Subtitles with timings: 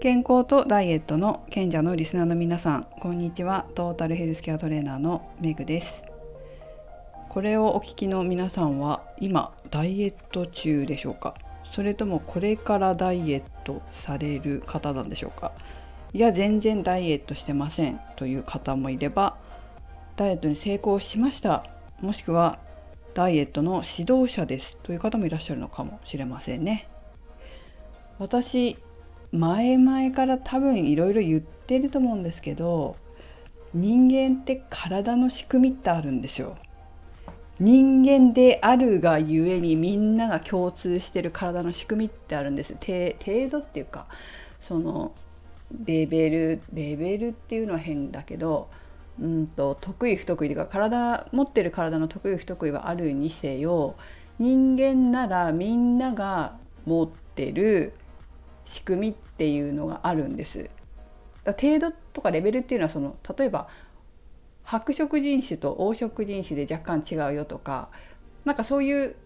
[0.00, 3.66] 健康とダイエットの賢者のリスナーの皆さんこんにちは。
[3.74, 6.02] トータルヘルスケアトレーナーのメグです。
[7.28, 11.34] これをお聞きの皆さんは今ダイエット中でしょうか？
[11.70, 15.52] それともこれからダイエットされる方なんでしょうか？
[16.14, 18.00] いや全然ダイエットしてません。
[18.16, 19.36] という方もいれば
[20.16, 21.66] ダイエットに成功しました。
[22.00, 22.58] もしくは
[23.12, 24.78] ダイエットの指導者です。
[24.82, 26.88] という方もいらっしゃるのかもしれませんね。
[28.18, 28.78] 私
[29.32, 32.96] 前々から多分いろいろ言ってると思うんですけど
[33.72, 36.56] 人間って体の仕組みってあるんですよ。
[37.60, 44.06] 人間であるがゆえにみんなが共通してる体の仕組みってあるんです程度っていうか
[44.62, 45.12] その
[45.84, 48.70] レベルレベルっていうのは変だけど
[49.20, 53.94] うんと得意不得意というか体持ってる体の得意不得意はあるにせよ
[54.38, 56.56] 人間ならみんなが
[56.86, 57.92] 持ってる
[58.70, 60.70] 仕組みっていうのがあるんです。
[61.44, 63.68] だ程度とかレベルっていうのはその例えば
[64.62, 67.88] 白色人種と黄色人種で若干違うよとか
[68.44, 69.16] なんかそういう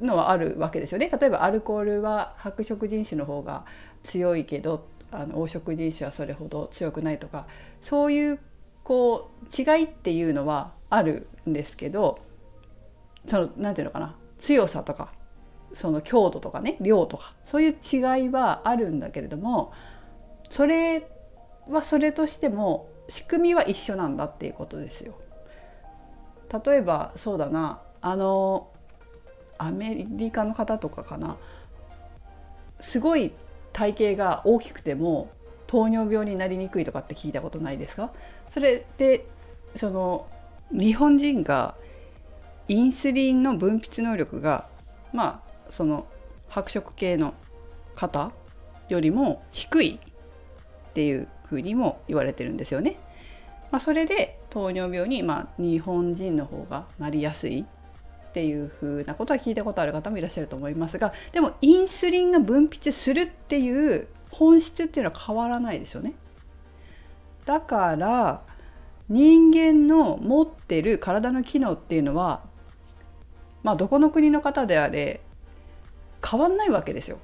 [0.00, 1.10] のはあるわけですよね。
[1.10, 3.64] 例えばアルコールは白色人種の方が
[4.04, 7.46] 強いけどあの黄色人種はそれほど強くないとか
[7.82, 8.40] そういう
[8.82, 12.18] こう違いっていうのはあるんですけど
[13.28, 15.12] その何て言うのかな強さとか
[15.74, 19.72] その強度とかね量とかそういう違いはあるんだけれども
[20.50, 21.08] それ
[21.68, 25.14] はそれとしても仕組みは一緒なんだっていうことですよ。
[26.64, 28.70] 例えばそうだなあの
[29.58, 31.36] アメリカの方とかかな
[32.80, 33.32] すごい
[33.72, 35.30] 体型が大きくても
[35.66, 38.10] 糖尿病になりにくいとかって聞いたことないですか？
[38.54, 39.26] それで
[39.76, 40.26] その
[40.70, 41.74] 日本人が
[42.68, 44.68] インスリンの分泌能力が
[45.12, 46.06] まあその
[46.48, 47.34] 白色系の
[47.94, 48.32] 方
[48.88, 50.00] よりも低い
[50.90, 52.98] っていうふうにも言われてるんですよね。
[53.70, 57.66] まあ、それで糖尿病にまあ日本人の方がなりやすい
[58.28, 66.14] っていうふうなことは聞いたことある方もいらっしゃると思いますがでもインスリンが分泌するっていう本質っていうのは変わらないですよね。
[67.44, 68.42] だから
[69.08, 72.42] 人間の持ってる体の機能っていうのは
[73.62, 75.22] まあどこの国の方であれ
[76.26, 77.18] 変わんないわけですよ。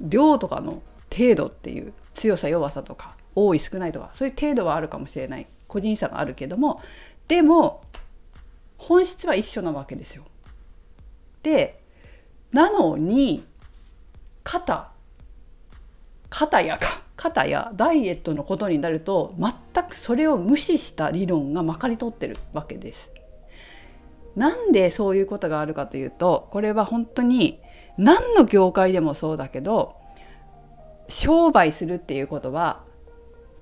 [0.00, 0.82] 量とかの
[1.14, 6.80] 程度っていう強さ弱さとか多い少ないとかそういう程度はあるかもしれない個人差があるけども
[7.28, 7.82] でも
[8.78, 10.24] 本質は一緒なわけですよ。
[11.42, 11.80] で
[12.52, 13.46] なのに
[14.44, 14.90] 肩
[16.28, 23.10] 肩やか肩やダイエットのことになると全くそれを無視した理論がまかり通ってるわけです。
[24.34, 27.58] なんでそういうことがあるかというとこれは本当に
[27.98, 29.96] 何の業界でもそうだけど
[31.08, 32.82] 商売するっていうことは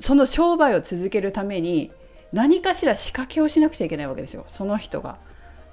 [0.00, 1.90] その商売を続けるために
[2.32, 4.46] 何かしら仕掛けをしなくちゃいけないわけですよ。
[4.56, 5.18] その人が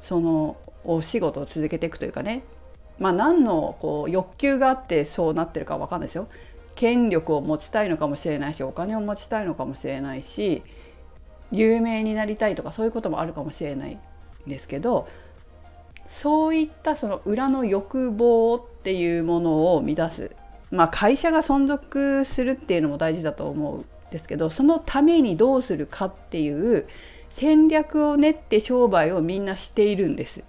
[0.01, 2.43] そのお仕事を続けていくというかね。
[2.97, 6.27] まあ何のこう欲求があってそうなってるかわかんないですよ。
[6.75, 10.63] 権力を持ちたいのかもしれないしお金を持ちたいのかもしれないし
[11.51, 13.99] 有名になりたいとかそういうこともあるかもしれないん
[14.49, 15.07] ですけど
[16.17, 20.31] そういったその裏の欲望っていうものを満たす、
[20.71, 26.87] まあ、会社が存続するっていうのも大事だと思うんですけどそのためにどうするかっていう
[27.29, 30.43] 戦略を練って商売をみんなしているんです。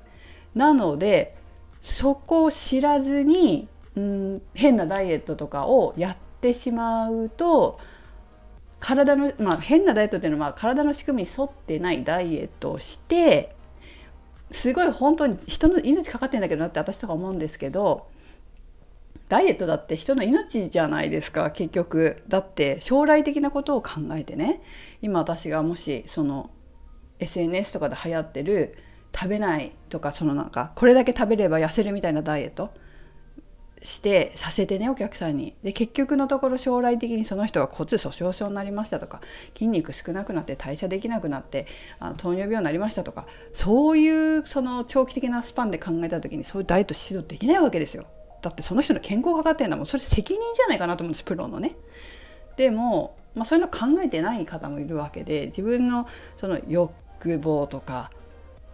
[0.55, 1.37] なので
[1.83, 7.79] そこを知らずに、うん、変なダイエットとかをやってしまうと
[8.81, 13.55] 体の、まあ、変なダイエットっていうのは体の仕組みに沿ってないダイエットをして
[14.53, 18.09] すごい本当に人の命かかってんだけどなって私とか思うんですけど
[19.31, 22.23] ダイエットだって人の命じゃないですか結局。
[22.27, 24.61] だって将来的なことを考えてね。
[25.03, 26.51] 今私がもしその
[27.21, 28.77] SNS とかで流行ってる
[29.15, 32.71] 食べないとかそのなんかこれだけ食べれば痩せるみたいなダイエット。
[33.83, 35.55] してさせてねお客さんに。
[35.63, 39.21] で結局のところ将来的にその人が骨粗しょう症になりましたとか
[39.55, 41.67] 筋肉少なくなって代謝できなくなって
[41.99, 48.07] あの糖尿病になりましたとかそういうその長期的なスパンで考えた時にそういうダイエット指導できないわけですよ。
[48.43, 49.87] だってその人の健康がかかってんだもん。
[49.87, 51.77] それ責任じゃないかなと思うんですプロのね。
[52.57, 56.07] でも、まあ、そういうの考えてない方もいるわけで自分の
[56.39, 56.93] その欲
[57.39, 58.11] 望とか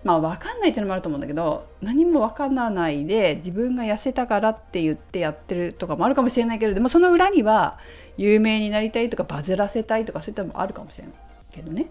[0.06, 7.80] まあ分かんないっていうのもあると思うんだけど何も分からないで自分が痩せたからって言ってやってるとかもあるかもしれないけれどもその裏には
[8.16, 11.14] 有名になりたいとかバズらせたいとかそういったのもあるかもしれない
[11.50, 11.90] けどね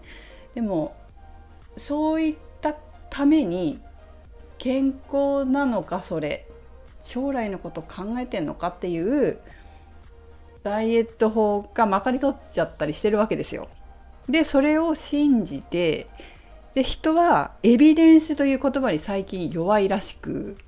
[0.54, 0.96] でも
[1.76, 2.74] そういった
[3.10, 3.82] ために
[4.56, 6.46] 健康なのかそれ
[7.02, 9.38] 将来のこと考えてんのかっていう
[10.62, 13.68] ダイエット法がまかり取っちゃったりしてるわけですよ。
[14.26, 16.08] でそれを信じて
[16.76, 20.58] で人はエビデンスという言葉に最近弱いらしく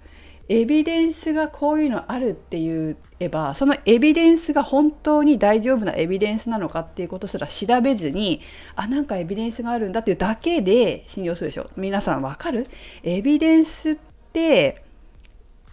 [0.49, 8.41] エビデンスがこういうのあるって言えばそのエビデンスが本当に大丈夫なエビデンスなのかっていうことすら調べずに
[8.75, 11.69] あなんかエビデンスがあるんだっていうだけで信用するでしょ。
[11.77, 12.69] 皆さんわかる？
[13.03, 13.97] エビデンスっ
[14.33, 14.83] て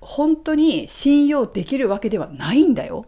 [0.02, 3.06] 本当に信用できるわけではないんだよ。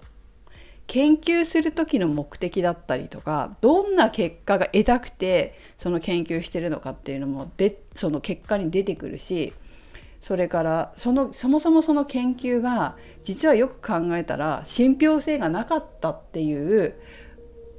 [0.88, 9.54] 研究する時の目的だったりとかどんな結果が得たくてその研究してるのかっていうのもでその結果に出てくるし
[10.24, 16.96] それからそのそもそもその研究が実はよく考えたら信憑性がなかったっていう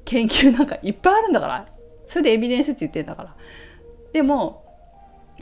[0.04, 1.68] 研究なんかいっぱいあるんだから。
[2.08, 3.36] それでエビデンスって言ってんだから。
[4.12, 4.64] でも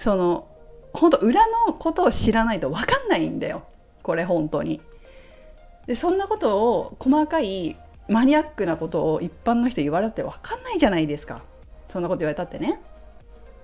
[0.00, 0.48] その
[0.92, 3.64] 本当裏のことを知らないと分かんないんだよ。
[4.02, 4.80] これ本当に。
[5.86, 7.76] でそんなことを細かい
[8.08, 11.42] マニアックなことを一般の人言われて分かんないじゃないですか
[11.92, 12.80] そんなこと言われたってね。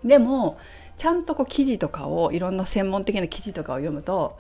[0.05, 0.59] でも
[0.99, 4.39] ちゃんとこう記事とかをいろんな専門的な記事とかを読むと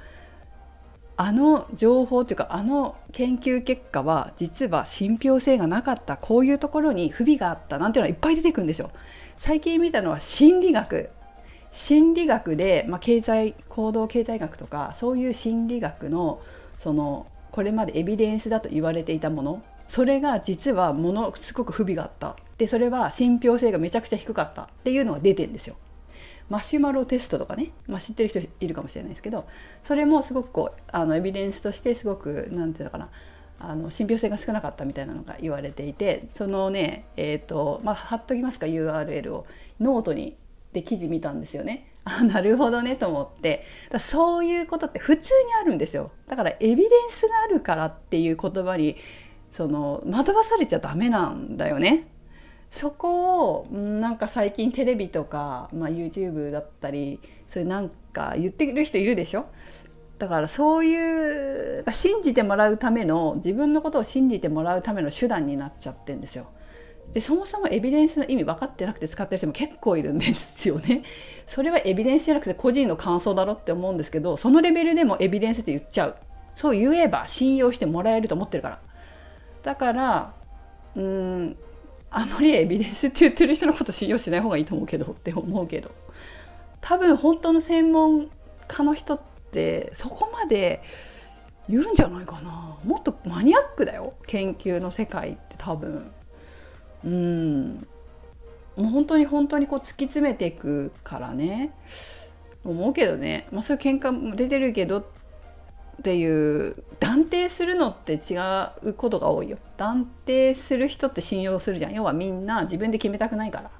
[1.17, 8.90] あの情報というかあの研究結果は実は信憑性がなかったこういうところに不備があったなんていうのはいっぱい出てくるんですよ。
[9.38, 11.11] 最近見たのは心理学
[11.73, 16.40] 心理学で、まあ、経済行動経済学とかそういう心理学の
[16.81, 22.37] そのこれまでエビデンスだと言われていたものそれが実はものすごく不備があった。
[22.56, 24.62] でそれは信憑性がめちゃくちゃ低かった。
[24.62, 25.76] っていうのが出てんですよ。
[26.49, 29.46] マシュマロテストとかね、まあ、知ってる人いるかもしれないですけど
[29.84, 33.10] それもすごくこうあのエビデンスとしてすごく何て言うのかな。
[33.64, 39.46] あの信憑性が少なかったみたいなのが言われていてそのねえっ、ー、とまあ貼っときますか URL を。
[39.81, 40.37] ノートに
[40.72, 41.88] で記事見たんですよね。
[42.04, 45.28] あなるほどねと思ってだそういうことって普通に
[45.60, 48.96] あるんですよだからエビデンスがあるからっていう言葉に
[49.52, 52.08] その惑わされちゃダメなんだよね
[52.72, 57.20] そこをなんか最近テレビとか、まあ、YouTube だったり
[57.50, 59.46] それなんか言ってる人いるでしょ？
[60.18, 66.46] だからそういう信じてもらうための自分のことを信じてもらうための手段になっちゃってんですよ。
[67.14, 71.03] でそもそもエビデンスの意味分かってなくて使ってる人も結構いるんですよね。
[71.47, 76.17] それはエビデンスじゃなくて個人の感想だろって思うんですけどそのレベルでもエビデンスって言っちゃう。
[76.56, 78.79] そう言えば信用してもらえると思ってるから。
[79.62, 80.32] だから
[80.97, 81.56] うん
[82.11, 85.91] あまりエビデンスって言ってる人のこと信用しない方がいいと思うけどって思うけど。
[86.81, 88.29] 多分本当の専門
[88.67, 89.20] 家の人っ
[89.53, 90.82] てそこまで
[91.69, 92.76] 言うんじゃないかな。
[92.85, 94.14] もっとマニアックだよ。
[94.26, 96.11] 研究の世界って多分。
[97.04, 97.87] うん。
[98.76, 101.75] もう本当に本当にこう突き詰めていくからね。
[102.64, 105.04] 思うけどね、まあ、そういう喧嘩も出てるけどっ
[106.02, 108.37] ていう断定するのって違
[108.87, 109.58] うことが多いよ。
[109.76, 111.93] 断定する人って信用するじゃん。
[111.93, 113.70] 要はみんな自分で決めたくないから。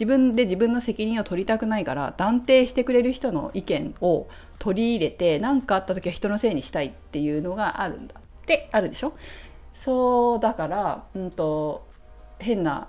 [0.00, 4.26] 自分で自分の責任を取りたくないから断定してくれる人の意見を
[4.58, 9.12] 取り入れて何かあった時は人のせいにしたいっていうのがあるんだってあるでしょ？
[9.74, 11.86] そうだから、うんと
[12.42, 12.88] 変な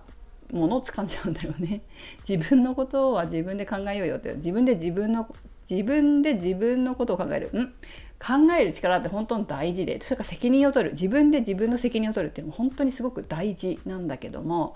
[0.51, 1.81] ものを掴んじゃうんだよね。
[2.27, 4.33] 自分のことは自分で考えようよって。
[4.35, 5.27] 自分で自分の
[5.69, 7.49] 自分で自分のことを考える。
[7.59, 7.73] ん。
[8.19, 9.99] 考える力って本当に大事で。
[10.01, 10.93] それから責任を取る。
[10.93, 14.75] 自分で自分の責任を取るっていうのも本当にすごく大事なんだけども、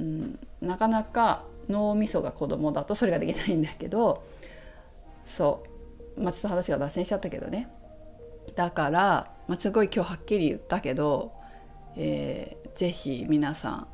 [0.00, 4.22] うん、なかなか脳みそが子供だとそれができないんだけど。
[5.26, 5.62] そ
[6.16, 6.20] う。
[6.20, 7.68] まあちょっと話が脱線しちゃったけどね。
[8.56, 11.32] だから、まあ、すごい今日はっきり言ったけど、
[11.96, 13.86] えー、ぜひ皆さん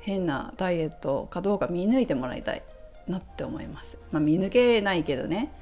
[0.00, 2.62] 変なダイエットかどうか見抜いてもらいたい
[3.06, 3.96] なって思います。
[4.10, 5.52] まあ、見抜けないけどね。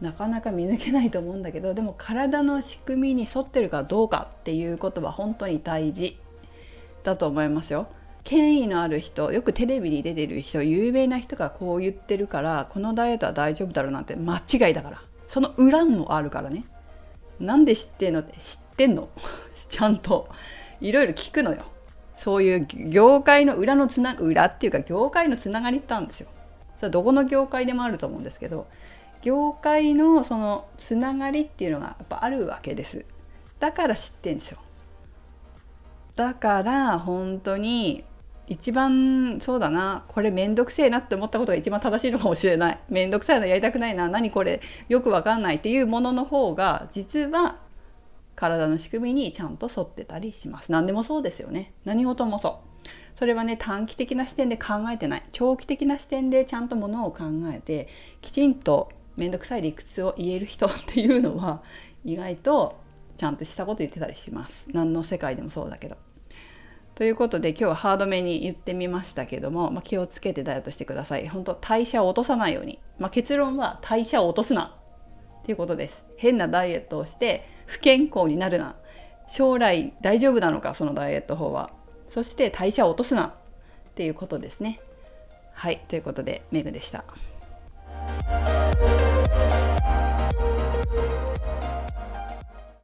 [0.00, 6.18] なかなか見抜けないと思うんだけどでも体の仕組みに沿ってるかどうかっていうことは本当に大事
[7.02, 7.88] だと思いますよ。
[8.22, 15.02] 権威のある人よくテレビに出てる人有名な人がこう言ってるからこのダイエットは大丈夫だろうなんて間違いだから。
[15.28, 16.66] その裏もあるからね。
[17.40, 18.20] なんで知ってんの？
[18.20, 19.08] って知ってんの？
[19.70, 20.28] ちゃんと
[20.80, 21.64] いろいろ聞くのよ。
[22.18, 26.28] そういう業界の裏のつな裏っていうか業界のつながりってあるんですよ。
[26.76, 28.66] それはどこの業界でもあると思うんですけど
[29.22, 33.04] 業界のそのつながりっていうのがやっぱあるわけです。
[33.58, 34.58] だから知ってんですよ。
[36.14, 38.04] だから本当に
[38.48, 47.56] 一番そうだなこれめんどくせえなって思ったことが一番正しいのかもしれないめんどくさいのやりたくないな何これよくわかんないっていうものの方が実は
[48.36, 50.70] 体の仕組みにちゃんと沿ってたりします。
[50.70, 51.72] 何でもそうですよね。
[51.84, 52.88] 何事もそう。
[53.18, 55.24] それはね短期的な視点で考えてない。
[55.32, 57.88] 長期的な視点でちゃんとものを考えて
[58.20, 61.62] きちんと面倒くさい理屈を言える人っていうのは
[62.04, 62.76] 意外と
[63.16, 64.66] ちゃんとしたこと言ってたりします。
[64.68, 65.96] 何の世界でもそうだけど。
[66.94, 71.28] ということで今日はハードめに言ってみましたけども、まあ、気をつけてダイエットしてください。
[71.28, 74.76] 本当代謝を落とさないように、まあ、結論は代謝を落とすな。
[75.42, 76.04] っていうことです。
[76.16, 78.76] 変なダイエットをして不健康になるな。
[79.28, 81.70] 将来大丈夫なのかそのダイエット法は。
[82.10, 83.34] そして代謝を落とすな。
[83.90, 84.80] っていうことですね。
[85.52, 85.84] はい。
[85.88, 87.04] ということでメグでした。